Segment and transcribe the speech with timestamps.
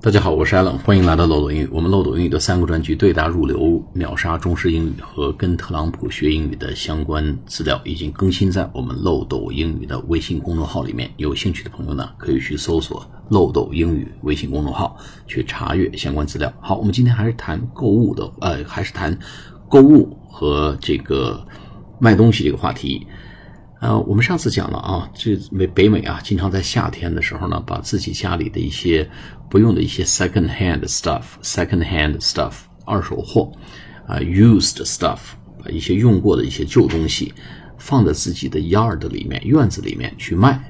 [0.00, 1.68] 大家好，我是 Allen，欢迎来到漏斗英语。
[1.72, 11.10] 我们漏斗英语的三个专辑对答入流、秒杀中式英语和跟特朗普学英语的相关资料已经更新在我们漏斗英语的微信公众号里面。
[11.16, 16.50] 有兴趣的朋友呢，可以去搜索漏斗英语微信公众号去查阅相关资料。
[16.60, 19.18] 好，我们今天还是谈购物的，呃，还是谈
[19.68, 21.44] 购物和这个
[21.98, 23.04] 卖东西这个话题。
[23.80, 29.08] 呃，我们上次讲了啊，这美北美啊，经常在夏天的时候呢，把自己家里的一些
[29.48, 32.54] 不用的一些 second hand stuff，second hand stuff
[32.84, 33.52] 二手货
[34.08, 35.18] 啊，used stuff
[35.62, 37.32] 把一些用过的一些旧东西
[37.78, 40.60] 放在自己的 yard 里面院子里面去卖，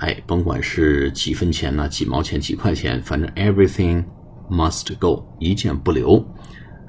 [0.00, 4.04] 哎，甭管是几分钱呢，几毛钱，几块钱，反正 everything
[4.50, 6.22] must go，一件不留。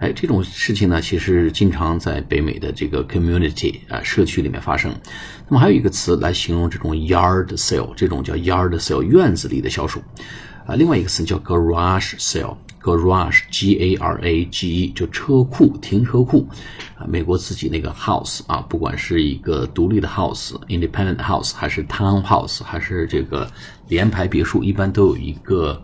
[0.01, 4.91] 哎，这种事情呢，其实经常在北美的这个 community 啊社区里面发生。
[5.47, 10.01] 那么还有一个词来形容这种 yard sale，这种叫 yard sale 院子里的销售
[10.65, 10.73] 啊。
[10.73, 16.47] 另外一个词叫 garage sale，garage g a r a g e 就车库、停车库
[16.97, 17.05] 啊。
[17.07, 23.47] 美国自己那个 house 啊，不管是一个独立的 house，independent house，还是 townhouse，还是这个
[23.87, 25.79] 联排别墅，一般都有一个。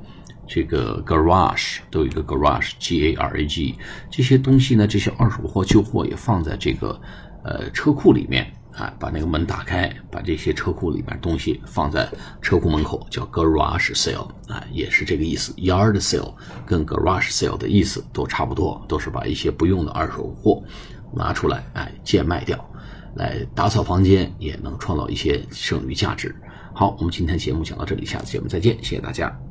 [0.47, 3.75] 这个 garage 都有一个 garage，G A R A G，
[4.09, 6.99] 这些东西呢，这些二手货、旧货也放在这个
[7.43, 12.07] 呃车库里面啊，把那个门打开，把这些车库里面东西放在
[12.41, 15.51] 车库门口，叫 garage sale 啊，也是这个意思。
[15.53, 16.33] yard sale
[16.65, 20.63] 跟 garage sale 的意思都差不多，都是把一些不用的二手货
[21.13, 22.57] 拿出来，哎，贱卖掉，
[23.15, 26.35] 来打扫房间，也能创造一些剩余价值。
[26.73, 29.46] 好，我们今天节目讲到这里，下次节目再见，谢谢大家。